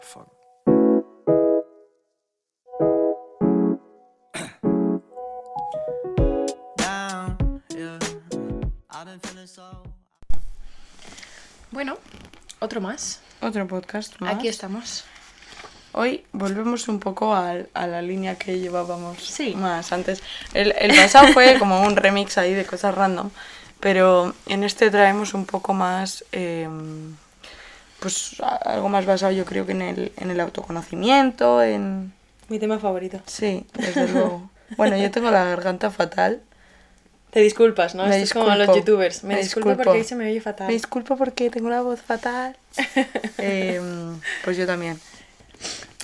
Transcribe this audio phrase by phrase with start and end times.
[0.00, 0.28] Fuck.
[11.70, 11.98] Bueno,
[12.60, 13.20] otro más.
[13.40, 14.34] Otro podcast más.
[14.34, 15.04] Aquí estamos.
[15.92, 19.54] Hoy volvemos un poco a, la línea que llevábamos Sí.
[19.54, 20.22] más antes.
[20.54, 23.30] El, el pasado fue como un remix ahí de cosas random,
[23.80, 26.68] pero en este traemos un poco más, eh,
[28.04, 32.12] pues a- algo más basado yo creo que en el, en el autoconocimiento, en...
[32.48, 33.20] Mi tema favorito.
[33.26, 34.50] Sí, desde luego.
[34.76, 36.40] Bueno, yo tengo la garganta fatal.
[37.30, 38.04] Te disculpas, ¿no?
[38.04, 39.22] Me Esto es como los disculpo, youtubers.
[39.24, 39.90] Me, me disculpo, disculpo.
[39.90, 40.66] porque se me oye fatal.
[40.68, 42.56] Me disculpo porque tengo la voz fatal.
[43.38, 43.80] Eh,
[44.44, 44.98] pues yo también.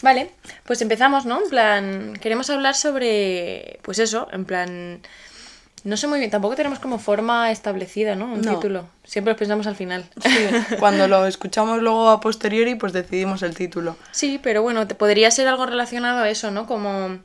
[0.02, 0.30] Vale,
[0.64, 1.42] pues empezamos, ¿no?
[1.42, 5.00] En plan, queremos hablar sobre, pues eso, en plan,
[5.84, 8.26] no sé muy bien, tampoco tenemos como forma establecida, ¿no?
[8.26, 8.54] Un No.
[8.56, 8.86] título.
[9.04, 10.04] Siempre lo pensamos al final.
[10.22, 13.96] Sí, cuando lo escuchamos luego a posteriori, pues decidimos el título.
[14.10, 16.66] Sí, pero bueno, te podría ser algo relacionado a eso, ¿no?
[16.66, 17.18] Como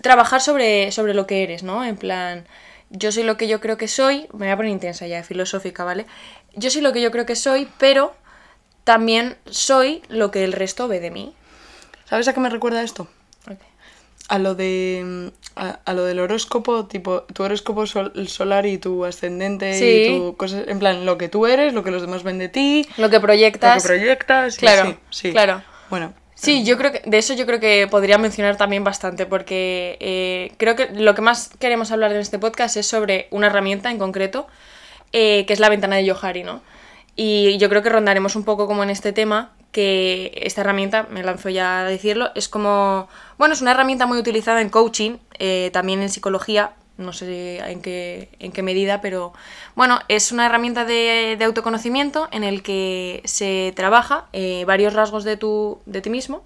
[0.00, 1.84] trabajar sobre, sobre lo que eres, ¿no?
[1.84, 2.44] En plan,
[2.90, 5.84] yo soy lo que yo creo que soy, me voy a poner intensa ya, filosófica,
[5.84, 6.06] ¿vale?
[6.54, 8.14] Yo soy lo que yo creo que soy, pero
[8.84, 11.34] también soy lo que el resto ve de mí.
[12.04, 13.08] ¿Sabes a qué me recuerda esto?
[14.28, 19.04] A lo de a, a lo del horóscopo, tipo tu horóscopo sol- solar y tu
[19.04, 19.84] ascendente Sí.
[19.84, 22.48] y tu cosas, en plan lo que tú eres, lo que los demás ven de
[22.48, 23.82] ti, Lo que lo proyectas.
[23.82, 25.30] que proyectas, Claro, así, sí.
[25.32, 25.62] claro.
[25.90, 29.96] Bueno, Sí, yo creo que de eso yo creo que podría mencionar también bastante, porque
[30.00, 33.92] eh, creo que lo que más queremos hablar en este podcast es sobre una herramienta
[33.92, 34.48] en concreto,
[35.12, 36.60] eh, que es la ventana de Johari, ¿no?
[37.14, 41.22] Y yo creo que rondaremos un poco como en este tema, que esta herramienta, me
[41.22, 45.70] lanzo ya a decirlo, es como, bueno, es una herramienta muy utilizada en coaching, eh,
[45.72, 49.32] también en psicología, no sé en qué, en qué medida, pero
[49.74, 55.24] bueno, es una herramienta de, de autoconocimiento en el que se trabaja eh, varios rasgos
[55.24, 56.44] de, tu, de ti mismo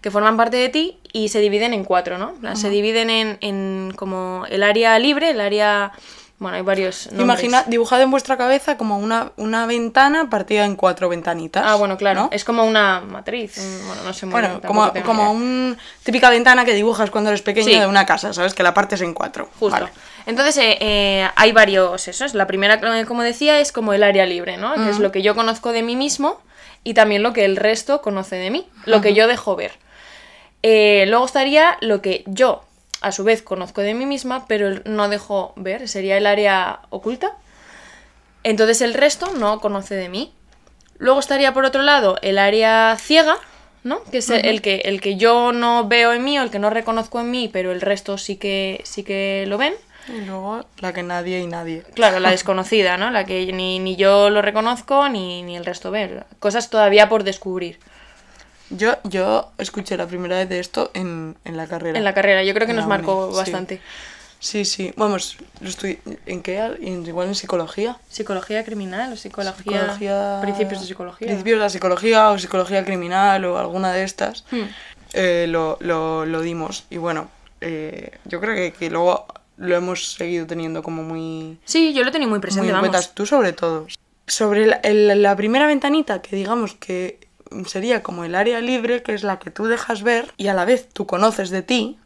[0.00, 2.34] que forman parte de ti y se dividen en cuatro, ¿no?
[2.54, 5.92] Se dividen en, en como el área libre, el área...
[6.38, 7.24] Bueno, hay varios nombres.
[7.24, 11.64] imagina, dibujad en vuestra cabeza como una, una ventana partida en cuatro ventanitas.
[11.66, 12.24] Ah, bueno, claro.
[12.24, 12.28] ¿no?
[12.30, 13.56] Es como una matriz.
[13.86, 15.30] Bueno, no sé muy Bueno, bien, como, como idea.
[15.30, 17.78] un típica ventana que dibujas cuando eres pequeño Sí.
[17.80, 18.52] de una casa, ¿sabes?
[18.52, 19.48] Que la partes en cuatro.
[19.58, 19.70] Justo.
[19.80, 19.88] Vale.
[20.26, 22.34] Entonces, eh, eh, hay varios esos.
[22.34, 24.74] La primera, como decía, es como el área libre, ¿no?
[24.74, 26.38] Que es lo que yo conozco de mí mismo
[26.84, 29.72] y también lo que el resto conoce de mí, lo que yo dejo ver.
[30.62, 32.64] Eh, luego estaría lo que yo,
[33.00, 37.32] a su vez, conozco de mí misma, pero no dejo ver, sería el área oculta.
[38.42, 40.32] Entonces el resto no conoce de mí.
[40.98, 43.36] Luego estaría por otro lado el área ciega,
[43.82, 44.02] ¿no?
[44.04, 46.70] Que es el, que, el que yo no veo en mí o el que no
[46.70, 49.74] reconozco en mí, pero el resto sí que, sí que lo ven.
[50.08, 51.82] Y luego la que nadie y nadie.
[51.94, 53.10] Claro, la desconocida, ¿no?
[53.10, 56.22] La que ni, ni yo lo reconozco ni, ni el resto ve.
[56.38, 57.80] Cosas todavía por descubrir
[58.70, 61.96] Yo, yo escuché la primera vez de esto en, en la carrera.
[61.98, 62.42] en la carrera.
[62.42, 63.80] Yo creo que En nos marcó uni, bastante.
[64.38, 64.92] Sí, sí.
[64.96, 65.98] Vamos, lo estoy...
[66.26, 66.58] ¿en qué?
[66.80, 67.96] En- igual en psicología.
[68.08, 69.80] ¿Psicología criminal o psicología...
[69.80, 70.38] Psicología...
[70.42, 71.26] Principios de psicología.
[71.28, 74.44] Principios de la psicología o psicología criminal o alguna de estas.
[74.50, 74.62] Hmm.
[75.14, 76.84] eh, lo, lo, lo dimos.
[76.90, 79.26] Y bueno, eh, yo creo que, que luego
[79.56, 81.58] lo hemos seguido teniendo como muy...
[81.64, 82.90] Sí, yo lo tenía muy muy presente, vamos.
[82.90, 83.86] cuenta, tú sobre todo.
[84.26, 87.25] Sobre la, el- la primera ventanita, que digamos que
[87.66, 90.64] sería como el área libre, que es la que tú dejas ver y a la
[90.64, 91.98] vez tú conoces de ti,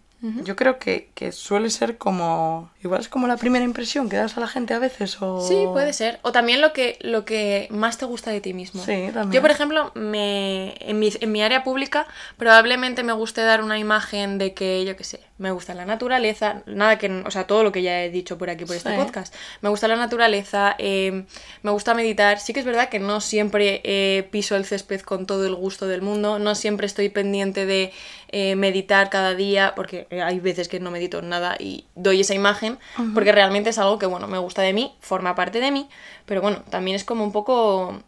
[0.44, 2.70] yo creo que, que suele ser como...
[2.82, 5.46] Igual es como la primera impresión que das a la gente a veces o...
[5.46, 6.18] Sí, puede ser.
[6.22, 8.82] O también lo que, lo que más te gusta de ti mismo.
[8.82, 9.32] Sí, también.
[9.32, 12.06] Yo, por ejemplo, me, en, mi, en mi área pública
[12.38, 16.62] probablemente me guste dar una imagen de que, yo qué sé, me gusta la naturaleza,
[16.66, 19.34] nada que, o sea, todo lo que ya he dicho por aquí, por este podcast.
[19.62, 21.24] Me gusta la naturaleza, eh,
[21.62, 22.40] me gusta meditar.
[22.40, 25.86] Sí que es verdad que no siempre eh, piso el césped con todo el gusto
[25.86, 27.90] del mundo, no siempre estoy pendiente de
[28.32, 32.69] eh, meditar cada día, porque hay veces que no medito nada y doy esa imagen,
[33.14, 35.88] porque realmente es algo que, bueno, me gusta de mí, forma parte de mí,
[36.26, 38.03] pero bueno, también es como un poco...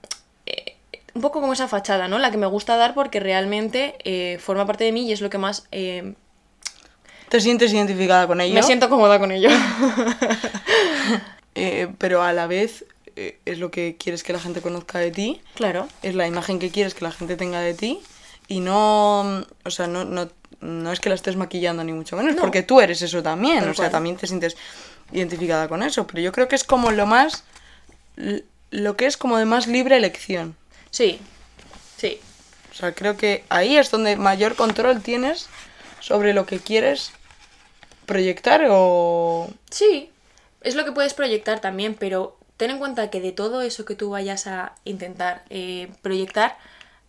[0.46, 0.76] eh,
[1.14, 2.18] un poco como esa fachada, ¿no?
[2.18, 5.28] La que me gusta dar porque realmente eh, forma parte de mí y es lo
[5.28, 6.14] que más eh,
[7.28, 8.54] ¿Te sientes identificada con ello?
[8.54, 9.50] me siento cómoda con ello.
[11.98, 15.40] Pero a la vez es lo que quieres que la gente conozca de ti.
[15.54, 15.86] claro.
[16.02, 18.00] es la imagen que quieres que la gente tenga de ti
[18.48, 20.28] y no, o sea, no, no,
[20.62, 22.40] no es que la estés maquillando ni mucho menos, No.
[22.40, 23.90] porque tú eres eso también, Tal o sea, cual.
[23.92, 24.56] también te sientes
[25.12, 27.44] identificada con eso, pero yo creo que es como lo más,
[28.70, 30.56] lo que es como de más libre elección.
[30.90, 31.20] Sí.
[31.98, 32.18] Sí.
[32.70, 35.48] O sea, creo que ahí es donde mayor control tienes
[36.00, 37.12] sobre lo que quieres
[38.06, 39.50] proyectar o...
[39.70, 40.10] Sí.
[40.62, 43.94] Es lo que puedes proyectar también, pero ten en cuenta que de todo eso que
[43.94, 46.56] tú vayas a intentar eh, proyectar,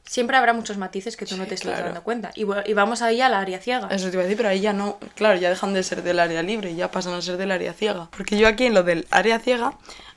[0.06, 1.86] siempre habrá muchos matices que tú no te estás claro.
[1.86, 2.32] dando cuenta.
[2.36, 3.88] Y, y vamos ahí al área ciega.
[3.90, 6.20] Eso te iba a decir, pero ahí ya no, claro, ya dejan de ser del
[6.20, 8.10] área libre y ya pasan a ser del área ciega.
[8.16, 9.74] Porque yo aquí en lo del área ciega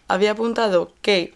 [0.09, 1.35] había apuntado que,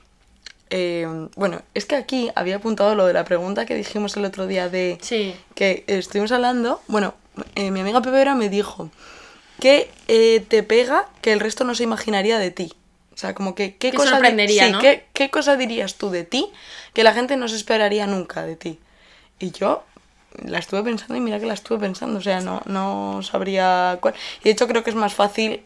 [0.71, 1.07] eh,
[1.37, 4.69] bueno, es que aquí había apuntado lo de la pregunta que dijimos el otro día
[4.69, 5.35] de Sí.
[5.55, 7.15] que estuvimos hablando, bueno,
[7.55, 8.91] eh, mi amiga Pepera me dijo
[9.61, 12.73] que eh, te pega que el resto no se imaginaría de ti.
[13.21, 14.79] O sea, como que qué Que cosa, sorprendería, sí, ¿no?
[14.81, 16.51] ¿qué, qué cosa dirías tú de ti
[16.95, 18.79] que la gente no se esperaría nunca de ti.
[19.39, 19.85] Y yo
[20.47, 24.15] la estuve pensando y mira que la estuve pensando, o sea, no, no sabría cuál.
[24.41, 25.63] Y de hecho creo que es más fácil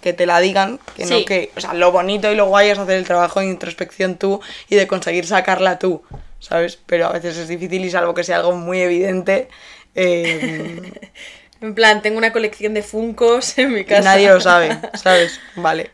[0.00, 1.12] que te la digan que Sí.
[1.20, 4.16] no que, o sea, lo bonito y lo guay es hacer el trabajo de introspección
[4.16, 4.40] tú
[4.70, 6.02] y de conseguir sacarla tú,
[6.40, 6.78] ¿sabes?
[6.86, 9.48] Pero a veces es difícil y salvo que sea algo muy evidente,
[9.94, 10.90] eh,
[11.60, 14.02] En plan, tengo una colección de Funcos en mi casa.
[14.02, 15.38] nadie lo sabe, ¿sabes?
[15.56, 15.90] Vale,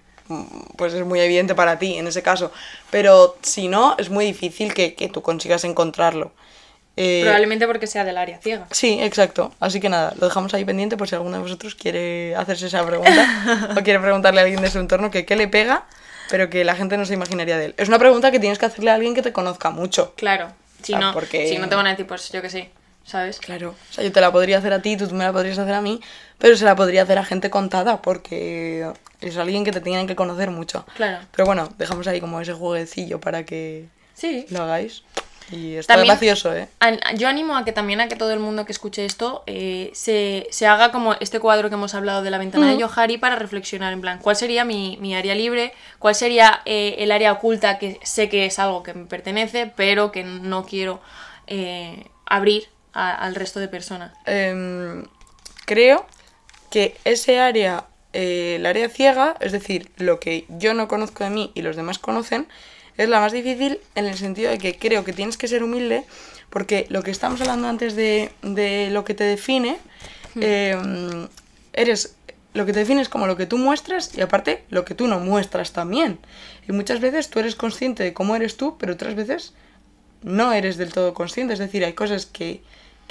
[0.77, 2.53] pues es muy evidente para ti en ese caso,
[2.91, 6.33] pero si no, es muy difícil que, que tú consigas encontrarlo.
[6.97, 8.67] Eh, Probablemente porque sea del área ciega.
[8.73, 9.53] Sí, exacto.
[9.61, 12.85] Así que nada, lo dejamos ahí pendiente por si alguno de vosotros quiere hacerse esa
[12.85, 15.87] pregunta o quiere preguntarle a alguien de su entorno que qué le pega,
[16.29, 17.75] pero que la gente no se imaginaría de él.
[17.79, 20.15] Es una pregunta que tienes que hacerle a alguien que te conozca mucho.
[20.17, 20.49] Claro.
[20.83, 22.71] Si Ah, no, porque- si no te van a decir, pues yo que sé,
[23.11, 23.39] ¿sabes?
[23.41, 23.75] Claro.
[23.91, 25.81] O sea, yo te la podría hacer a ti, tú me la podrías hacer a
[25.81, 26.01] mí,
[26.39, 28.91] pero se la podría hacer a gente contada porque
[29.21, 30.87] es alguien que te tienen que conocer mucho.
[30.95, 31.19] Claro.
[31.33, 34.47] Pero bueno, dejamos ahí como ese jueguecillo para que Sí.
[34.51, 35.03] lo hagáis.
[35.53, 36.69] Y está También- gracioso, ¿eh?
[37.17, 40.47] Yo animo a que también a que todo el mundo que escuche esto eh, se,
[40.53, 43.93] se haga como este cuadro que hemos hablado de la ventana de Johari para reflexionar
[43.93, 45.73] en plan, ¿cuál sería mi, mi área libre?
[45.99, 50.13] ¿Cuál sería eh, el área oculta que sé que es algo que me pertenece, pero
[50.13, 51.01] que no quiero
[51.49, 54.13] eh, abrir a- al resto de personas?
[54.27, 55.05] Em,
[55.67, 56.07] creo
[56.71, 61.31] que ese área, eh, el área ciega, es decir, lo que yo no conozco de
[61.31, 62.47] mí y los demás conocen,
[62.97, 66.05] es la más difícil en el sentido de que creo que tienes que ser humilde
[66.51, 69.79] porque lo que estamos hablando antes de, de lo que te define,
[70.41, 71.29] em,
[71.73, 72.17] eres
[72.53, 75.07] lo que te define es como lo que tú muestras y aparte lo que tú
[75.07, 76.19] no muestras también.
[76.69, 79.55] Y muchas veces tú eres consciente de cómo eres tú, pero otras veces
[80.23, 81.53] no eres del todo consciente.
[81.53, 82.61] Es decir, hay cosas que,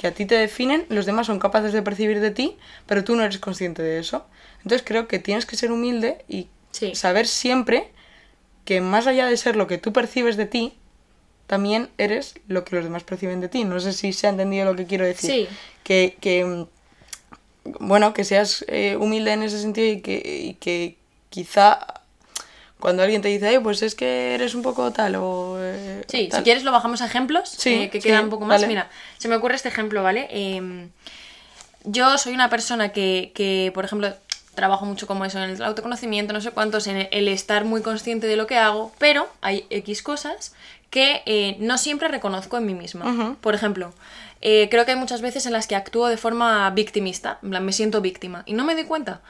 [0.00, 2.56] que a ti te definen, los demás son capaces de percibir de ti,
[2.86, 4.24] pero tú no eres consciente de eso.
[4.62, 6.94] Entonces creo que tienes que ser humilde y Sí.
[6.94, 7.90] saber siempre
[8.64, 10.72] que más allá de ser lo que tú percibes de ti,
[11.46, 13.64] también eres lo que los demás perciben de ti.
[13.64, 15.30] No sé si se ha entendido lo que quiero decir.
[15.30, 15.48] Sí.
[15.84, 16.64] Que, que,
[17.78, 20.96] bueno, que seas eh, humilde en ese sentido y que, y que
[21.28, 21.99] quizá
[22.80, 25.56] cuando alguien te dice, "Ay, pues es que eres un poco tal o...
[25.60, 26.40] eh, Sí, tal".
[26.40, 28.56] si quieres lo bajamos a ejemplos, Sí, eh, que sí, quedan un poco más.
[28.56, 28.66] vale.
[28.66, 28.88] Mira,
[29.18, 30.26] se me ocurre este ejemplo, ¿vale?
[30.30, 30.90] Em,
[31.84, 34.12] yo soy una persona que, que, por ejemplo,
[34.54, 38.26] trabajo mucho como eso, en el autoconocimiento, no sé cuántos, en el estar muy consciente
[38.26, 40.54] de lo que hago, pero hay X cosas
[40.90, 43.36] que eh, no siempre reconozco en mí misma.
[43.40, 43.92] Por ejemplo,
[44.40, 47.72] creo que hay muchas veces en las que actúo de forma victimista, en plan, me
[47.72, 49.20] siento víctima, y no me doy cuenta.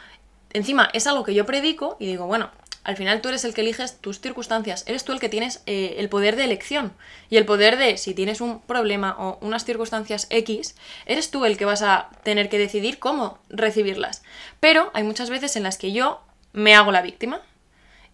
[0.52, 2.50] Encima, es algo que yo predico y digo, bueno,
[2.82, 5.96] al final tú eres el que eliges tus circunstancias, eres tú el que tienes eh,
[5.98, 6.92] el poder de elección
[7.28, 11.56] y el poder de, si tienes un problema o unas circunstancias X, eres tú el
[11.56, 14.22] que vas a tener que decidir cómo recibirlas.
[14.60, 16.20] Pero hay muchas veces en las que yo
[16.52, 17.40] me hago la víctima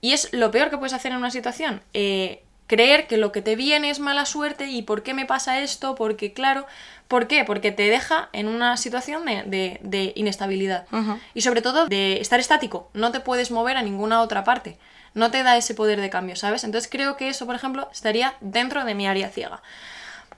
[0.00, 1.82] y es lo peor que puedes hacer en una situación.
[1.92, 5.60] eh, creer que lo que te viene es mala suerte y por qué me pasa
[5.60, 6.66] esto, porque claro,
[7.08, 7.44] ¿por qué?
[7.44, 10.86] Porque te deja en una situación de, de- de inestabilidad.
[11.34, 14.78] Y sobre todo de estar estático, no te puedes mover a ninguna otra parte.
[15.14, 16.64] No te da ese poder de cambio, ¿sabes?
[16.64, 19.62] Entonces creo que eso, por ejemplo, estaría dentro de mi área ciega.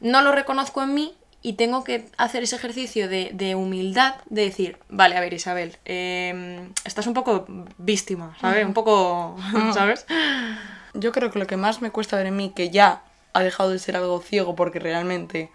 [0.01, 4.43] No lo reconozco en mí y tengo que hacer ese ejercicio de, de humildad de
[4.45, 7.47] decir, vale, a ver Isabel, eh, estás un poco
[7.79, 8.57] víctima, ¿sabes?
[8.67, 9.37] Un poco,
[9.73, 10.05] ¿sabes?
[10.99, 13.03] Yo creo que lo que más me cuesta ver en mí, que ya
[13.33, 15.51] ha dejado de ser algo ciego porque realmente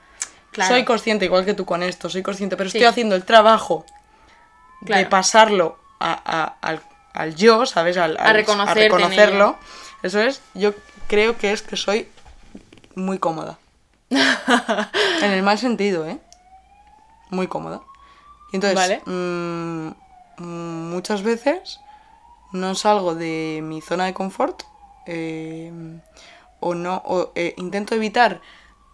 [0.52, 0.74] Claro.
[0.74, 2.78] soy consciente, igual que tú con esto, soy consciente, pero Sí.
[2.78, 3.86] estoy haciendo el trabajo
[4.82, 6.82] de pasarlo a- a- al,
[7.14, 7.98] al yo, ¿sabes?
[7.98, 9.58] Al, en reconocerlo.
[10.02, 10.74] Eso es, yo
[11.08, 12.08] creo que es que soy
[12.96, 13.58] muy cómoda.
[14.10, 16.20] en el mal sentido, ¿eh?
[17.30, 17.82] Muy cómoda.
[18.52, 19.02] Y entonces, Vale.
[19.06, 19.88] mm,
[20.38, 21.80] mm, muchas veces
[22.52, 24.64] no salgo de mi zona de confort
[25.06, 25.72] eh,
[26.60, 28.42] o no o, eh, intento evitar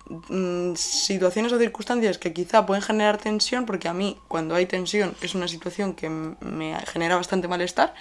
[0.08, 5.16] mm, situaciones o circunstancias que quizá pueden generar tensión porque a mí cuando hay tensión
[5.22, 7.94] es una situación que me genera bastante malestar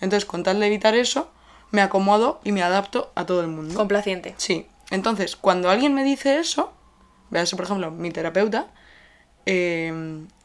[0.00, 1.30] entonces con tal de evitar eso
[1.70, 4.34] me acomodo y me adapto a todo el mundo Complaciente.
[4.36, 4.66] Sí.
[4.90, 6.72] Entonces, cuando alguien me dice eso,
[7.30, 8.68] véase por ejemplo mi terapeuta,
[9.46, 9.92] eh,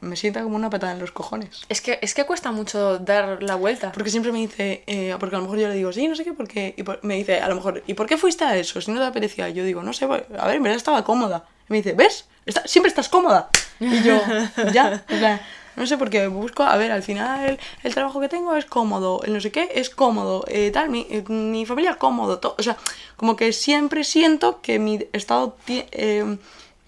[0.02, 1.62] me sienta como una patada en los cojones.
[1.70, 3.92] Es que, es que cuesta mucho dar la vuelta.
[3.92, 6.24] Porque siempre me dice, eh, porque a lo mejor yo le digo, sí, no sé
[6.24, 8.80] qué, porque y por- me dice, a lo mejor, ¿y por qué fuiste a eso?
[8.82, 9.50] Si no te apetecía.
[9.50, 11.46] Yo digo, no sé, pues, a ver, en verdad estaba cómoda.
[11.70, 12.28] Y me dice, ¿ves?
[12.46, 13.50] Está- siempre estás cómoda.
[13.80, 14.22] Y yo,
[14.74, 18.22] ya, o sea, no sé por qué busco, a ver, al final el, el trabajo
[18.22, 21.66] que tengo es cómodo, el no sé qué es cómodo, eh, tal, mi, eh, mi
[21.66, 22.78] familia cómodo, todo, o sea,
[23.18, 26.38] como que siempre siento que mi estado, eh,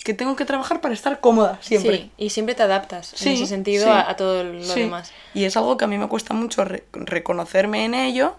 [0.04, 1.98] que tengo que trabajar para estar cómoda, siempre.
[1.98, 3.92] Sí, y siempre te adaptas en Sí, ese sentido sí.
[3.92, 5.12] a, a todo lo demás.
[5.34, 8.36] Y es algo que a mí me cuesta mucho re- reconocerme en ello,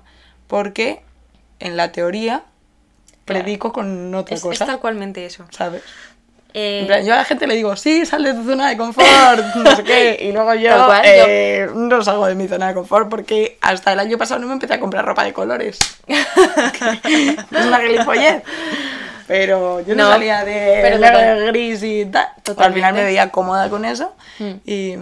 [0.47, 1.03] porque
[1.61, 2.45] en la teoría
[3.25, 3.43] Claro.
[3.45, 5.45] predico con otra Es, es cosa, tal cualmente eso.
[5.51, 5.83] ¿sabes?
[6.55, 8.79] Eh, En plan, yo a la gente le digo, sí, sal de tu zona de
[8.79, 12.69] confort, no sé qué, y luego yo, cual, yo- eh, no salgo de mi zona
[12.69, 15.79] de confort porque hasta el año pasado no me empecé a comprar ropa de colores.
[16.09, 18.43] es una gilipollez.
[19.29, 22.27] Pero yo no, No, salía de pero total- gris y tal.
[22.57, 24.15] Al final me veía cómoda con eso.
[24.39, 24.53] Mm.
[24.65, 24.95] Y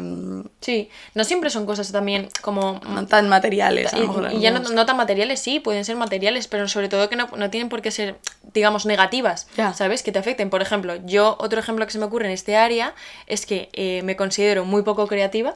[0.61, 2.81] sí, no siempre son cosas también como...
[2.89, 3.95] no tan materiales.
[3.95, 6.89] a lo mejor Y, y ya no, tan materiales, sí, pueden ser materiales, pero sobre
[6.89, 8.17] todo que no, no tienen por qué ser,
[8.53, 9.73] digamos, negativas, Ya.
[9.75, 10.03] ¿sabes?
[10.03, 10.51] Que te afecten.
[10.51, 12.95] Por ejemplo, yo, otro ejemplo que se me ocurre en este área
[13.29, 15.55] es que eh, me considero muy poco creativa.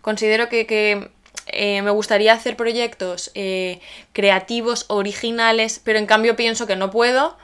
[0.00, 1.10] Considero que, que,
[1.48, 3.80] eh, me gustaría hacer proyectos eh,
[4.14, 7.36] creativos, originales, pero en cambio pienso que no puedo.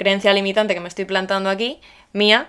[0.00, 1.78] Creencia limitante que me estoy plantando aquí,
[2.14, 2.48] mía,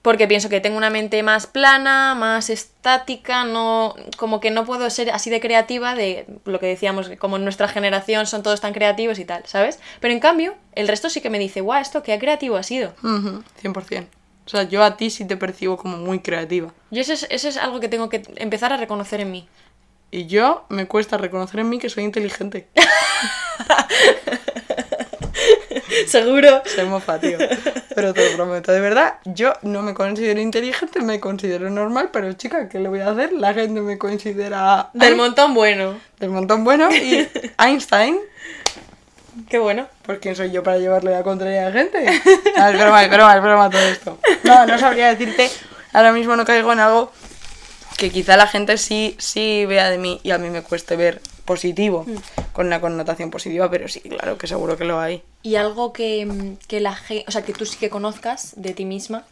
[0.00, 4.88] porque pienso que tengo una mente más plana, más estática, no, como que no puedo
[4.88, 8.72] ser así de creativa de lo que decíamos, como en nuestra generación son todos tan
[8.72, 9.80] creativos y tal, ¿sabes?
[10.00, 12.94] Pero en cambio, el resto sí que me dice, guau, esto qué creativo ha sido.
[13.02, 14.06] Ujú, 100%.
[14.46, 16.72] O sea, yo a ti sí te percibo como muy creativa.
[16.90, 19.46] Yo eso es, eso es algo que tengo que empezar a reconocer en mí.
[20.10, 22.66] Y yo me cuesta reconocer en mí que soy inteligente.
[26.06, 26.62] Seguro.
[26.64, 27.38] Se mofa, tío.
[27.94, 32.32] Pero te lo prometo, de verdad, yo no me considero inteligente, me considero normal, pero
[32.34, 33.32] chica, ¿qué le voy a hacer?
[33.32, 35.98] La gente me considera Del montón bueno.
[36.20, 37.28] del montón bueno y
[37.58, 38.18] Einstein,
[39.48, 39.86] Qué bueno.
[40.02, 42.04] pues quién soy yo para llevarle la contraria a la gente.
[42.56, 44.18] Ah, es broma, es broma, es broma todo esto.
[44.44, 45.48] No, no sabría decirte,
[45.92, 47.12] ahora mismo no caigo en algo
[47.96, 51.20] que quizá la gente sí, sí vea de mí y a mí me cueste ver
[51.48, 52.04] positivo,
[52.52, 55.22] con una connotación positiva, pero sí, claro que seguro que lo hay.
[55.42, 58.74] Y algo que, mm, que la gente, o sea, que tú sí que conozcas de
[58.74, 59.24] ti misma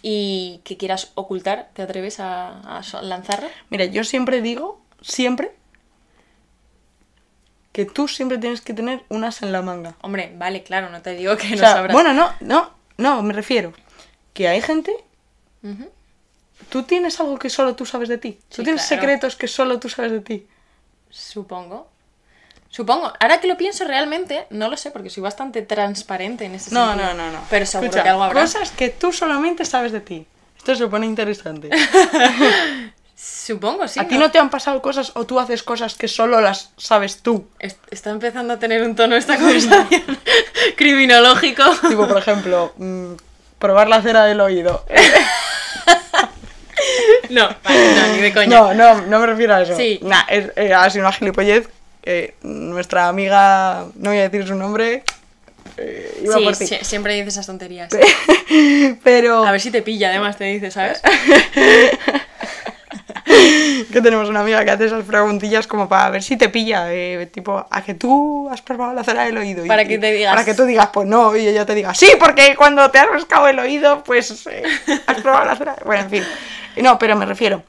[0.00, 3.48] y que quieras ocultar, ¿te atreves a, a lanzarlo?
[3.70, 5.50] Mira, yo siempre digo, siempre,
[7.72, 9.96] que tú siempre tienes que tener un as en la manga.
[10.00, 11.92] Hombre, vale, claro, no te digo que O no sea, sabrás.
[11.92, 13.72] bueno, no, no, no, me refiero
[14.32, 14.92] que hay gente,
[16.68, 18.38] tú tienes algo que solo tú sabes de ti.
[18.48, 19.02] Sí, tú tienes claro.
[19.02, 20.46] secretos que solo tú sabes de ti.
[21.10, 21.88] Supongo.
[22.70, 23.12] Supongo.
[23.20, 26.88] Ahora que lo pienso realmente, no lo sé, porque soy bastante transparente en ese No,
[26.88, 27.14] sentido.
[27.14, 27.38] no, no, no.
[27.48, 28.40] Pero seguro Escucha, que algo habrá.
[28.42, 30.26] Cosas que tú solamente sabes de ti.
[30.58, 31.70] Esto se pone interesante.
[33.16, 33.98] Supongo, sí.
[33.98, 37.22] ¿A ti no te han pasado cosas o tú haces cosas que solo las sabes
[37.22, 37.48] tú?
[37.58, 40.02] Es- Está empezando a tener un tono esta conversación
[40.76, 41.64] criminológico.
[41.88, 43.14] Tipo, por ejemplo, mm,
[43.58, 44.84] probar la cera del oído.
[47.30, 48.46] No, vale, no, ni de coña.
[48.48, 49.76] No, no, no me refiero a eso.
[49.76, 49.98] Sí.
[50.02, 51.68] Nah, es, eh, ha sido una gilipollez.
[52.02, 55.02] que nuestra amiga, no voy a decir su nombre,
[55.76, 56.64] eh, iba Sí, por ti.
[56.66, 57.90] sie- siempre dices esas tonterías.
[59.04, 61.02] Pero A ver si te pilla, además te dice, ¿sabes?
[63.92, 67.26] que tenemos una amiga que hace esas preguntillas como para ver si te pilla, eh,
[67.32, 69.64] tipo, a que tú has probado la cera del oído.
[69.64, 71.94] y- Para que te digas- Para que tú digas, pues no, y ella te diga,
[71.94, 74.62] sí, porque cuando te has rascado el oído, pues eh,
[75.06, 75.76] has probado la cera.
[75.84, 76.24] Bueno, en fin.
[76.82, 77.62] No, pero me refiero.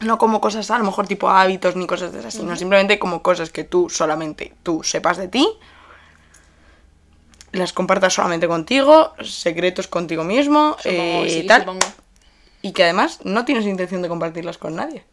[0.00, 3.22] No como cosas a lo mejor tipo hábitos ni cosas de esas, sino simplemente como
[3.22, 5.48] cosas que tú solamente tú sepas de ti,
[7.52, 11.86] las compartas solamente contigo, secretos contigo mismo, Supongo, eh, sí, tal, supongo.
[12.62, 15.04] y que además no tienes intención de compartirlas con nadie.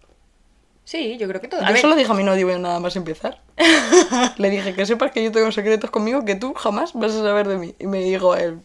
[0.90, 1.62] Sí, yo creo que todo.
[1.62, 3.40] A Yo ver, solo dije a mi novio nada más empezar.
[4.38, 7.48] Le dije que sepas que yo tengo secretos conmigo que tú jamás vas a saber
[7.48, 7.76] de mí.
[7.78, 8.58] Y me dijo él,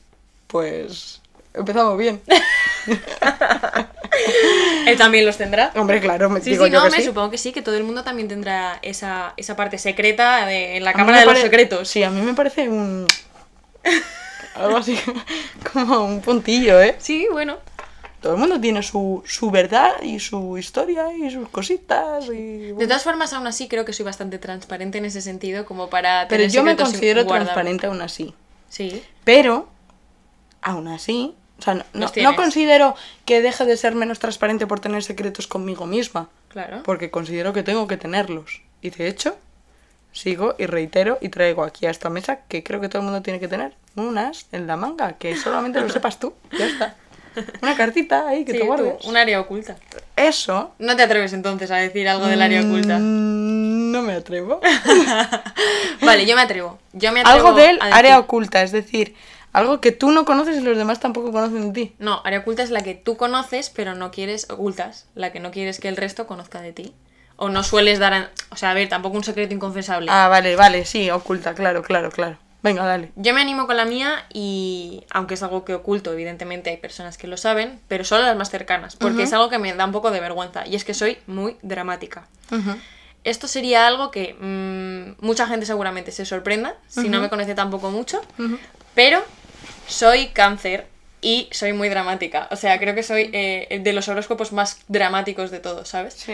[0.46, 1.20] pues
[1.52, 2.22] empezamos bien.
[4.86, 5.70] él también los tendrá.
[5.76, 7.04] Hombre, claro, me Sí, digo sí, yo no, que me sí.
[7.04, 10.84] supongo que sí, que todo el mundo también tendrá esa, esa parte secreta de, en
[10.84, 11.90] la A cámara de los secretos.
[11.90, 13.06] Sí, a mí me parece un...
[14.54, 14.98] Algo así
[15.74, 16.96] como un puntillo, ¿eh?
[17.00, 17.58] Sí, bueno.
[18.24, 22.72] Todo el mundo tiene su, su verdad y su historia y sus cositas y...
[22.72, 26.26] De todas formas, aún así, creo que soy bastante transparente en ese sentido, como para.
[26.26, 28.34] Pero tener yo me considero transparente aún así.
[28.70, 29.02] Sí.
[29.24, 29.68] Pero,
[30.62, 32.94] aún así, o sea, no, no considero
[33.26, 36.82] que deje de ser menos transparente por tener secretos conmigo misma, Claro.
[36.82, 38.62] porque considero que tengo que tenerlos.
[38.80, 39.36] Y de hecho,
[40.12, 43.20] sigo y reitero y traigo aquí a esta mesa que creo que todo el mundo
[43.20, 46.96] tiene que tener unas en la manga, que solamente lo sepas tú, ya está.
[47.62, 49.04] Una cartita ahí que Sí, te tú, guardes.
[49.04, 49.76] un área oculta.
[50.16, 50.72] Eso...
[50.78, 52.98] No te atreves entonces a decir algo del área oculta.
[52.98, 54.60] mm, No me atrevo.
[56.02, 56.78] Vale, yo me atrevo.
[56.92, 59.14] Yo me atrevo Algo del área oculta, es decir,
[59.52, 61.94] Algo que tú no conoces y los demás tampoco conocen de ti.
[61.98, 65.50] No, área oculta es la que tú conoces, pero no quieres, ocultas, la que no
[65.52, 66.92] quieres que el resto conozca de ti.
[67.36, 70.08] O no sueles dar, a- o sea, a ver, tampoco un secreto inconfesable.
[70.10, 72.36] Ah, vale, vale, sí, oculta, claro, claro, claro.
[72.64, 73.12] Venga, dale.
[73.14, 77.18] Yo me animo con la mía y, aunque es algo que oculto, evidentemente hay personas
[77.18, 79.92] que lo saben, pero solo las más cercanas, porque es algo que me da un
[79.92, 82.26] poco de vergüenza, y es que soy muy dramática.
[83.22, 87.90] Esto sería algo que mm, mucha gente seguramente se sorprenda, si no me conoce tampoco
[87.90, 88.22] mucho,
[88.94, 89.22] pero
[89.86, 90.86] soy cáncer
[91.20, 92.48] y soy muy dramática.
[92.50, 96.14] O sea, creo que soy eh, de los horóscopos más dramáticos de todos, ¿sabes?
[96.14, 96.32] Sí.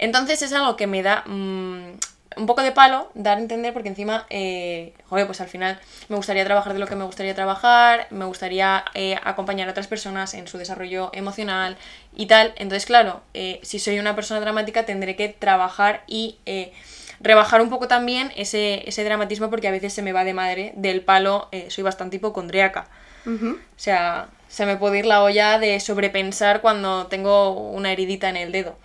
[0.00, 1.98] Entonces es algo que me da mm,
[2.36, 6.16] un poco de palo dar a entender porque encima, eh, joder, pues al final me
[6.16, 10.34] gustaría trabajar de lo que me gustaría trabajar, me gustaría eh, acompañar a otras personas
[10.34, 11.76] en su desarrollo emocional
[12.14, 12.52] y tal.
[12.56, 16.72] Entonces, claro, eh, si soy una persona dramática tendré que trabajar y eh,
[17.20, 20.72] rebajar un poco también ese, ese dramatismo porque a veces se me va de madre
[20.76, 22.88] del palo, soy bastante hipocondriaca.
[23.24, 28.36] O sea, se me puede ir la olla de sobrepensar cuando tengo una heridita en
[28.36, 28.76] el dedo.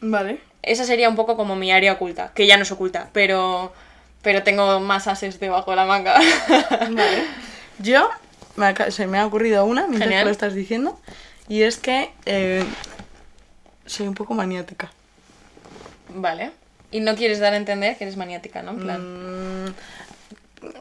[0.00, 0.40] Vale.
[0.66, 3.72] Esa sería un poco como mi área oculta, que ya no es oculta, pero,
[4.22, 6.18] pero tengo más ases debajo de la manga.
[6.90, 7.22] Vale.
[7.78, 8.08] Yo,
[8.56, 10.24] me aca- se me ha ocurrido una mientras Genial.
[10.26, 11.00] lo estás diciendo,
[11.48, 12.64] y es que eh,
[13.86, 14.90] soy un poco maniática.
[16.10, 16.50] vale.
[16.92, 18.70] Y no quieres dar a entender que eres maniática, ¿no?
[18.70, 19.74] En plan, Mm,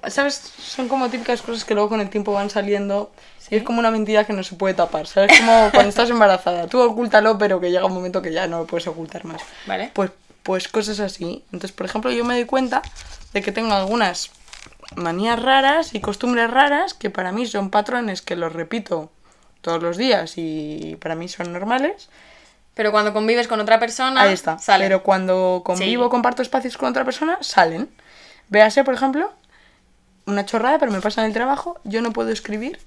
[0.09, 0.35] ¿Sabes?
[0.35, 3.12] Son como típicas cosas que luego con el tiempo van saliendo.
[3.50, 5.07] Y es como una mentira que no se puede tapar.
[5.07, 5.38] ¿Sabes?
[5.39, 6.67] Como cuando estás embarazada.
[6.67, 9.41] Tú ocúltalo, pero que llega un momento que ya no lo puedes ocultar más.
[9.67, 9.91] Vale.
[9.93, 10.12] Pues,
[10.43, 11.43] pues cosas así.
[11.51, 12.81] Entonces, por ejemplo, yo me doy cuenta
[13.33, 14.31] de que tengo algunas
[14.95, 19.12] manías raras y costumbres raras que para mí son patrones que los repito
[19.62, 22.09] todos los días y para mí son normales.
[22.75, 24.59] Pero cuando convives con otra persona, Ahí está.
[24.59, 24.85] sale.
[24.85, 26.09] Pero cuando convivo, Sí.
[26.09, 27.89] comparto espacios con otra persona, salen.
[28.50, 29.31] Véase, por ejemplo,
[30.25, 32.79] una chorrada, pero me pasa en el trabajo, yo no puedo escribir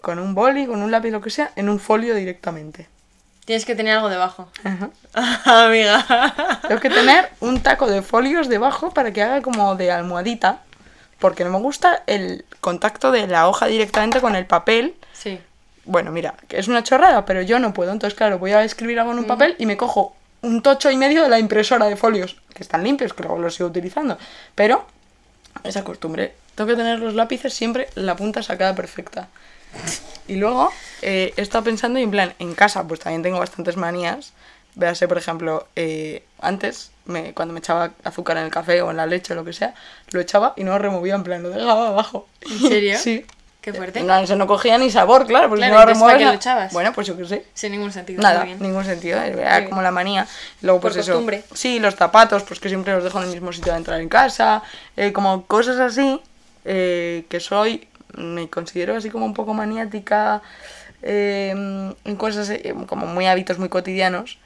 [0.00, 2.88] con un boli, con un lápiz, lo que sea, en un folio directamente.
[3.44, 4.48] Tienes que tener algo debajo.
[4.64, 4.90] Ajá.
[5.66, 6.60] Amiga.
[6.66, 10.62] Tengo que tener un taco de folios debajo para que haga como de almohadita,
[11.18, 14.96] porque no me gusta el contacto de la hoja directamente con el papel.
[15.12, 15.40] Sí.
[15.84, 17.92] Bueno, mira, es una chorrada, pero yo no puedo.
[17.92, 20.96] Entonces, claro, voy a escribir algo en un papel y me cojo un tocho y
[20.96, 24.18] medio de la impresora de folios, que están limpios, que luego los sigo utilizando.
[24.56, 24.86] Pero,
[25.62, 26.34] esa costumbre.
[26.56, 29.28] Tengo que tener los lápices siempre la punta sacada perfecta.
[30.26, 33.76] Y luego, eh, he estado pensando, y en plan, en casa, pues también tengo bastantes
[33.76, 34.32] manías.
[34.74, 38.96] Véase, por ejemplo, eh, antes, me, cuando me echaba azúcar en el café o en
[38.96, 39.74] la leche o lo que sea,
[40.10, 42.26] lo echaba y no lo removía, en plan, lo dejaba abajo.
[42.40, 42.98] ¿En serio?
[43.02, 43.24] sí.
[43.60, 44.00] Qué fuerte.
[44.02, 46.26] No, eso no cogía ni sabor, claro, porque Claro, si no lo entonces, ¿para remueves...
[46.34, 46.72] lo echabas?
[46.72, 47.44] Bueno, pues yo qué sé.
[47.52, 48.22] Sin ningún sentido.
[48.22, 48.58] Nada, bien.
[48.62, 49.68] ningún sentido, era bien.
[49.68, 50.26] como la manía.
[50.62, 51.12] Luego, Por pues eso.
[51.12, 51.42] costumbre.
[51.52, 54.08] Sí, los zapatos, pues que siempre los dejo en el mismo sitio de entrar en
[54.08, 54.62] casa.
[54.96, 56.20] eh, como cosas así,
[56.66, 60.42] eh, que soy, me considero así como un poco maniática
[61.02, 61.50] eh,
[62.04, 64.38] en cosas eh, como muy hábitos muy cotidianos.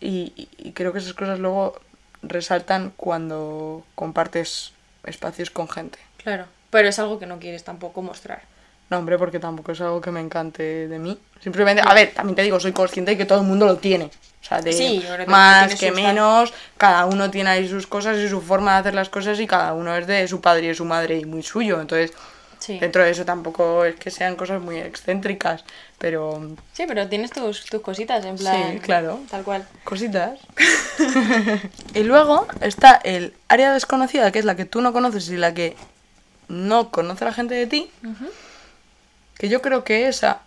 [0.00, 1.80] Y, creo que esas cosas luego
[2.22, 4.72] resaltan cuando compartes
[5.04, 5.98] espacios con gente.
[6.18, 6.46] Claro.
[6.70, 8.42] Pero es algo que no quieres tampoco mostrar.
[8.92, 11.18] No, hombre, porque tampoco es algo que me encante de mí.
[11.40, 14.04] Simplemente, a ver, también te digo, soy consciente de que todo el mundo lo tiene.
[14.04, 18.42] O sea, de Sí, más que menos, cada uno tiene ahí sus cosas y su
[18.42, 20.84] forma de hacer las cosas y cada uno es de su padre y de su
[20.84, 21.80] madre y muy suyo.
[21.80, 22.12] Entonces,
[22.58, 22.78] Sí.
[22.78, 25.64] dentro de eso tampoco es que sean cosas muy excéntricas,
[25.98, 28.72] pero Sí, pero tienes tus, tus cositas, en plan.
[28.74, 29.20] Sí, claro.
[29.30, 29.66] Tal cual.
[29.84, 30.38] cositas.
[31.94, 35.54] y luego está el área desconocida, que es la que tú no conoces y la
[35.54, 35.76] que
[36.48, 37.90] no conoce la gente de ti.
[39.38, 40.40] Que yo creo que esa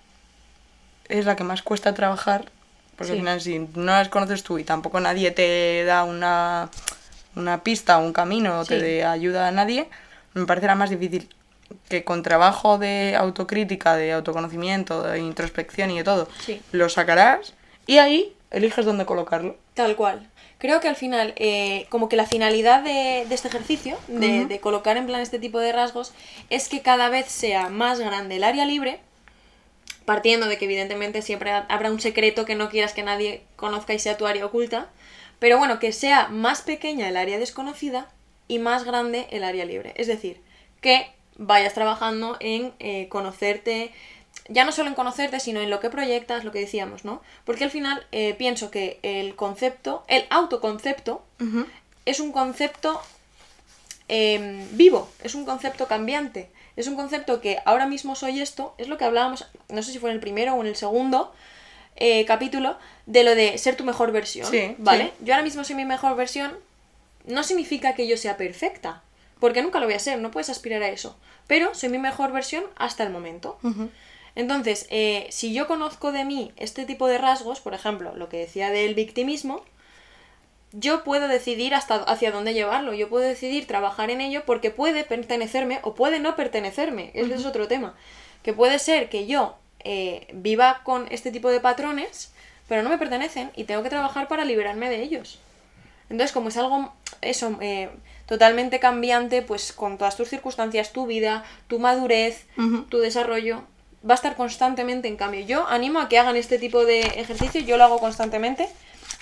[1.10, 2.52] es la que más cuesta trabajar.
[2.98, 3.12] Porque Sí.
[3.14, 6.70] al final, si no las conoces tú y tampoco nadie te da una,
[7.36, 8.82] una pista o un camino o te Sí.
[8.86, 9.90] de ayuda a nadie,
[10.34, 11.28] me parecerá más difícil
[11.90, 16.62] que con trabajo de autocrítica, de autoconocimiento, de introspección y de todo, Sí.
[16.72, 17.54] lo sacarás
[17.88, 19.56] y ahí eliges dónde colocarlo.
[19.76, 20.28] Tal cual.
[20.58, 24.60] Creo que al final, eh, como que la finalidad de, de este ejercicio, de, de
[24.60, 26.14] colocar en plan este tipo de rasgos,
[26.50, 29.00] es que cada vez sea más grande el área libre,
[30.06, 33.94] partiendo de que evidentemente siempre ha- habrá un secreto que no quieras que nadie conozca
[33.94, 34.88] y sea tu área oculta,
[35.40, 38.08] pero bueno, que sea más pequeña el área desconocida
[38.48, 39.94] y más grande el área libre.
[39.98, 40.42] Es decir,
[40.82, 43.92] que vayas trabajando en eh, conocerte,
[44.48, 47.22] ya no solo en conocerte, sino en lo que proyectas, lo que decíamos, ¿no?
[47.46, 51.24] Porque al final eh, pienso que el concepto, el autoconcepto,
[52.06, 53.02] es un concepto
[54.08, 58.88] eh, vivo, es un concepto cambiante, es un concepto que ahora mismo soy esto, es
[58.88, 61.34] lo que hablábamos, no sé si fue en el primero o en el segundo
[61.96, 65.06] eh, capítulo, de lo de ser tu mejor versión, Sí, ¿vale?
[65.18, 65.26] sí.
[65.26, 66.56] Yo ahora mismo soy mi mejor versión,
[67.26, 69.02] no significa que yo sea perfecta,
[69.40, 71.18] porque nunca lo voy a ser, no puedes aspirar a eso.
[71.48, 73.58] Pero soy mi mejor versión hasta el momento.
[74.36, 78.38] Entonces, eh, si yo conozco de mí este tipo de rasgos, por ejemplo, lo que
[78.38, 79.64] decía del victimismo,
[80.74, 85.06] yo puedo decidir hasta hacia dónde llevarlo, yo puedo decidir trabajar en ello porque puede
[85.06, 87.96] pertenecerme o puede no pertenecerme, ese es otro tema,
[88.44, 92.34] que puede ser que yo eh, viva con este tipo de patrones,
[92.68, 95.40] pero no me pertenecen y tengo que trabajar para liberarme de ellos.
[96.10, 97.90] Entonces, como es algo, eso, eh,
[98.26, 102.46] totalmente cambiante, pues con todas tus circunstancias, tu vida, tu madurez,
[102.90, 103.64] tu desarrollo,
[104.08, 105.42] va a estar constantemente en cambio.
[105.42, 108.70] Yo animo a que hagan este tipo de ejercicio, yo lo hago constantemente,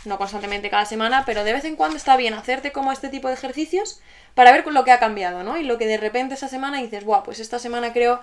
[0.05, 3.27] no constantemente cada semana, pero de vez en cuando está bien hacerte como este tipo
[3.27, 4.01] de ejercicios
[4.33, 5.57] para ver lo que ha cambiado, ¿no?
[5.57, 8.19] Y lo que de repente esa semana dices, guau, pues esta semana creo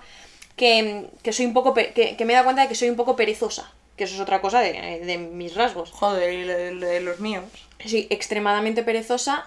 [0.55, 2.95] que, que soy un poco, que, que me he dado cuenta de que soy un
[2.95, 3.71] poco perezosa
[4.01, 5.91] que eso es otra cosa de, de mis rasgos.
[5.91, 7.43] Joder, y de, de los míos.
[7.85, 9.43] Soy extremadamente perezosa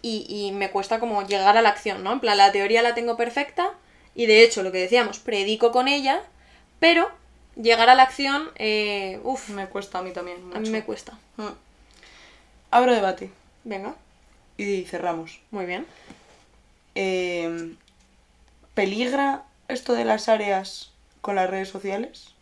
[0.00, 2.12] y, y, me cuesta como llegar a la acción, ¿no?
[2.12, 3.72] En plan, la teoría la tengo perfecta
[4.14, 6.22] y de hecho, lo que decíamos, predico con ella,
[6.78, 7.10] pero
[7.56, 9.50] llegar a la acción, eh, uff.
[9.50, 10.38] Me cuesta a mí también.
[10.54, 11.18] A mí me cuesta.
[11.36, 11.48] Mm.
[12.70, 13.30] Abro debate.
[13.64, 13.94] Venga.
[14.56, 15.40] Y cerramos.
[15.50, 15.86] Muy bien.
[16.94, 17.74] Eh,
[18.74, 22.34] ¿Peligra esto de las áreas con las redes sociales?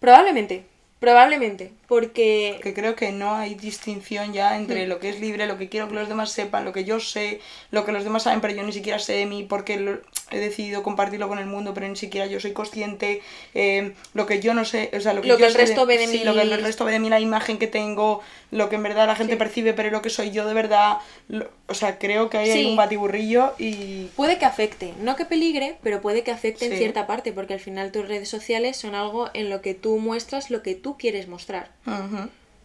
[0.00, 0.64] Probablemente,
[1.00, 2.60] probablemente, porque...
[2.62, 5.88] Que creo que no hay distinción ya entre lo que es libre, lo que quiero
[5.88, 8.62] que los demás sepan, lo que yo sé, lo que los demás saben, pero yo
[8.62, 9.98] ni siquiera sé de mí porque lo-
[10.30, 13.22] he decidido compartirlo con el mundo, pero ni siquiera yo soy consciente,
[13.54, 15.58] eh, lo que yo no sé, o sea, lo que, Lo yo que el sé
[15.58, 16.24] resto ve de sí, mí.
[16.24, 18.20] lo que el resto ve de mí, la imagen que tengo,
[18.50, 19.38] lo que en verdad la gente Sí.
[19.38, 20.98] percibe, pero lo que soy yo de verdad,
[21.28, 22.64] lo- o sea, creo que hay Sí.
[22.66, 24.08] un batiburrillo y...
[24.16, 27.60] Puede que afecte, no que peligre, pero puede que afecte en cierta parte, porque al
[27.60, 31.26] final tus redes sociales son algo en lo que tú muestras lo que tú quieres
[31.28, 31.70] mostrar.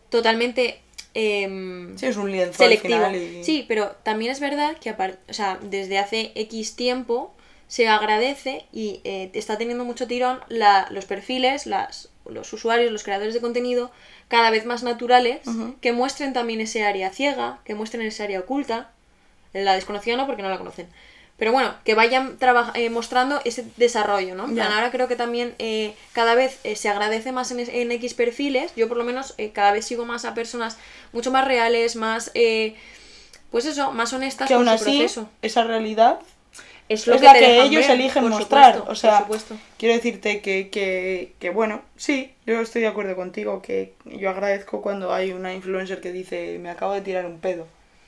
[0.09, 0.79] Totalmente
[1.13, 3.05] em, Sí, es un lienzo selectivo.
[3.05, 3.43] al final y...
[3.43, 7.33] Sí, pero también es verdad que o sea, desde hace X tiempo
[7.67, 13.03] se agradece y eh, está teniendo mucho tirón la- los perfiles, las, los usuarios, los
[13.03, 13.91] creadores de contenido
[14.27, 15.41] cada vez más naturales
[15.81, 18.91] que muestren también ese área ciega, que muestren ese área oculta.
[19.53, 20.87] La desconocida no porque no la conocen.
[21.37, 22.37] Pero bueno, que vayan
[22.75, 24.47] eh, mostrando ese desarrollo, ¿no?
[24.53, 28.13] Plan, ahora creo que también eh, cada vez eh, se agradece más en, en X
[28.13, 28.73] perfiles.
[28.75, 30.77] Yo por lo menos eh, cada vez sigo más a personas
[31.11, 32.31] mucho más reales, más...
[32.35, 32.75] eh,
[33.51, 35.29] pues eso, más honestas que con aún su así, proceso.
[35.41, 36.19] esa realidad
[36.89, 38.75] Es lo es que, la que ellos ver, eligen mostrar.
[38.75, 39.33] supuesto, o sea,
[39.77, 44.81] quiero decirte que, que, que, bueno, sí, yo estoy de acuerdo contigo, que yo agradezco
[44.81, 47.67] cuando hay una influencer que dice, me acabo de tirar un pedo.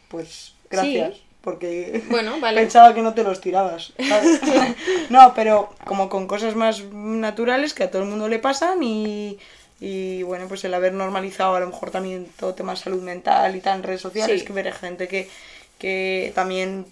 [0.09, 1.24] Pues gracias, Sí.
[1.45, 2.59] Porque Bueno, vale.
[2.59, 3.93] pensaba que no te los tirabas.
[3.97, 4.41] ¿sabes?
[5.09, 9.39] no, pero como con cosas más naturales que a todo el mundo le pasan y...
[9.81, 13.59] Y bueno, pues el haber normalizado a lo mejor también todo tema salud mental y
[13.59, 14.47] tal en redes sociales, Sí.
[14.47, 15.29] que ver gente que,
[15.77, 16.85] que también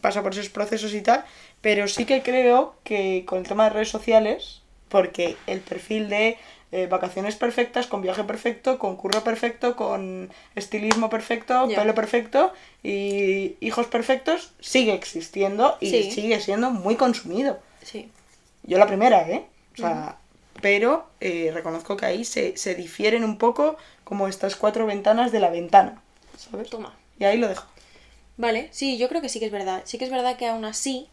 [0.00, 1.22] pasa por esos procesos y tal,
[1.60, 4.59] pero sí que creo que con el tema de redes sociales,
[4.90, 6.36] porque el perfil de
[6.72, 13.56] eh, vacaciones perfectas, con viaje perfecto, con curro perfecto, con estilismo perfecto, pelo perfecto y
[13.60, 16.10] hijos perfectos, sigue existiendo y Sí.
[16.10, 17.58] sigue siendo muy consumido.
[17.82, 18.10] Sí.
[18.62, 19.46] Yo la primera, ¿eh?
[19.74, 20.18] O sea,
[20.60, 25.40] pero eh, reconozco que ahí se, se difieren un poco como estas cuatro ventanas de
[25.40, 26.02] la ventana,
[26.36, 26.68] ¿sabes?
[26.70, 26.94] Toma.
[27.18, 27.66] Y ahí lo dejo.
[28.36, 29.82] Vale, sí, yo creo que sí que es verdad.
[29.86, 31.08] Sí que es verdad que aún así,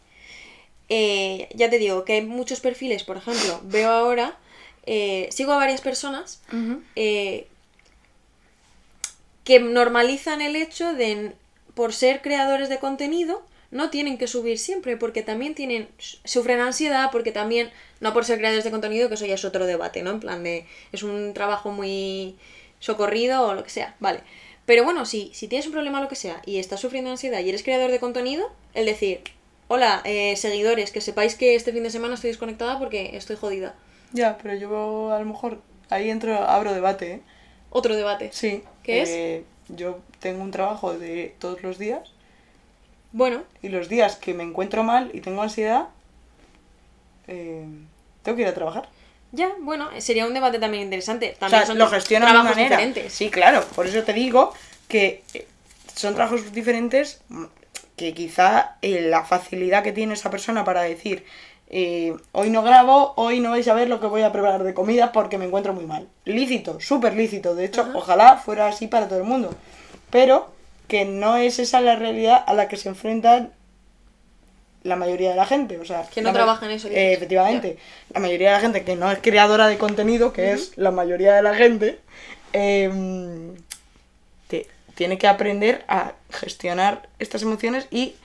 [0.88, 4.38] eh, ya te digo que hay muchos perfiles, por ejemplo, veo ahora,
[4.86, 6.40] eh, sigo a varias personas
[6.96, 7.46] eh,
[9.44, 11.32] que normalizan el hecho de,
[11.74, 15.88] por ser creadores de contenido, no tienen que subir siempre, porque también tienen,
[16.24, 17.70] sufren ansiedad, porque también,
[18.00, 20.10] no por ser creadores de contenido, que eso ya es otro debate, ¿no?
[20.12, 22.36] En plan de, es un trabajo muy
[22.80, 24.20] socorrido o lo que sea, vale.
[24.64, 27.40] Pero bueno, si, si tienes un problema o lo que sea y estás sufriendo ansiedad
[27.40, 29.20] y eres creador de contenido, el decir,
[29.68, 33.74] hola, eh, seguidores, que sepáis que este fin de semana estoy desconectada porque estoy jodida.
[34.12, 37.20] Ya, pero yo a lo mejor ahí entro, abro debate, ¿eh?
[37.70, 38.30] Otro debate.
[38.32, 38.64] Sí.
[38.82, 39.08] ¿Qué es?
[39.10, 42.08] eh, Yo tengo un trabajo de todos los días
[43.12, 45.88] Bueno, y los días que me encuentro mal y tengo ansiedad,
[47.26, 47.66] eh,
[48.22, 48.88] tengo que ir a trabajar.
[49.32, 51.34] ya, bueno, sería un debate también interesante.
[51.36, 52.62] O También sea, son lo gestiono de manera.
[52.62, 53.12] diferentes.
[53.12, 54.52] Sí, claro, por eso te digo
[54.88, 55.46] que eh,
[55.94, 57.20] son trabajos diferentes
[57.98, 61.24] que quizá eh, la facilidad que tiene esa persona para decir
[61.70, 64.72] eh, hoy no grabo, hoy no vais a ver lo que voy a preparar de
[64.72, 66.08] comida porque me encuentro muy mal.
[66.24, 67.54] Lícito, súper lícito.
[67.54, 69.50] De hecho, ojalá fuera así para todo el mundo.
[70.08, 70.50] Pero
[70.86, 73.52] que no es esa la realidad a la que se enfrentan
[74.82, 75.76] la mayoría de la gente.
[75.78, 77.76] O sea, Que no trabaja en eso, eh, efectivamente.
[78.14, 81.34] La mayoría de la gente que no es creadora de contenido, que es la mayoría
[81.34, 81.98] de la gente,
[82.52, 82.88] te-
[84.98, 88.16] tiene que aprender a gestionar estas emociones y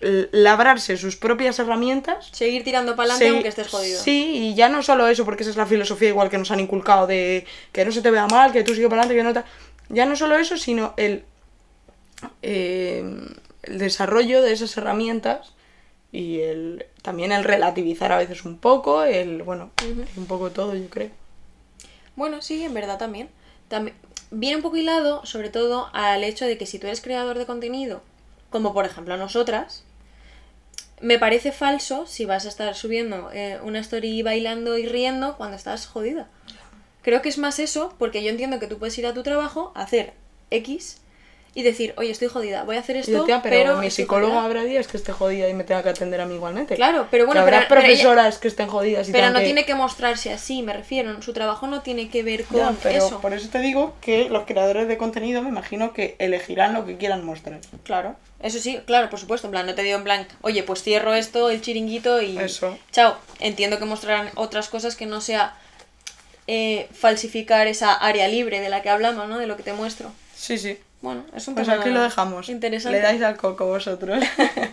[0.00, 2.28] labrarse sus propias herramientas.
[2.32, 4.02] Seguir tirando para adelante aunque estés jodido.
[4.02, 6.58] Sí, y ya no solo eso, porque esa es la filosofía igual que nos han
[6.58, 9.32] inculcado de que no se te vea mal, que tú sigue para adelante, que no
[9.32, 9.44] tal.
[9.90, 11.24] Ya no solo eso, sino el,
[12.42, 13.04] eh,
[13.62, 15.52] el desarrollo de esas herramientas
[16.10, 19.70] y el también el relativizar a veces un poco, el, bueno,
[20.16, 21.10] un poco todo, yo creo.
[22.16, 23.28] Bueno, sí, en verdad también.
[23.68, 23.94] también.
[24.34, 27.44] Viene un poco hilado, sobre todo, al hecho de que si tú eres creador de
[27.44, 28.00] contenido,
[28.48, 29.84] como por ejemplo nosotras,
[31.02, 35.56] me parece falso si vas a estar subiendo eh, una story bailando y riendo cuando
[35.56, 36.30] estás jodida.
[37.02, 39.70] Creo que es más eso, porque yo entiendo que tú puedes ir a tu trabajo,
[39.74, 40.14] hacer
[40.50, 41.02] X
[41.54, 44.42] y decir, oye, estoy jodida, voy a hacer esto, yo, tía, pero, mi jodida".
[44.44, 46.76] habrá días que esté jodida y me tenga que atender a mí igualmente.
[46.76, 49.66] Claro, pero bueno, Que habrá pero- profesoras que estén jodidas y Pero no que- tiene
[49.66, 51.20] que mostrarse así, me refiero.
[51.20, 53.20] Su trabajo no tiene que ver con Ya, pero eso.
[53.20, 56.96] por eso te digo que los creadores de contenido me imagino que elegirán lo que
[56.96, 57.60] quieran mostrar.
[57.84, 59.46] Claro, eso sí, claro, por supuesto.
[59.46, 62.38] En plan, no te digo en plan, oye, pues cierro esto, el chiringuito y.
[62.38, 62.78] Eso.
[62.92, 63.16] Chao.
[63.40, 65.54] Entiendo que mostrarán otras cosas que no sea
[66.46, 69.38] eh, falsificar esa área libre de la que hablamos, ¿no?
[69.38, 70.10] De lo que te muestro.
[70.34, 70.78] Sí, sí.
[71.02, 72.48] Bueno, es un Pues tema aquí lo dejamos.
[72.48, 72.96] Interesante.
[72.98, 74.24] Le dais al coco vosotros.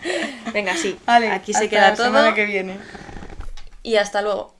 [0.54, 0.96] Venga, sí.
[1.04, 2.06] vale, Aquí se hasta queda la todo.
[2.06, 2.78] semana que viene.
[3.82, 4.54] Y hasta luego.